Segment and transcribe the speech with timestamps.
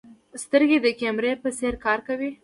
[0.43, 2.31] سترګې د کیمرې په څېر کار کوي.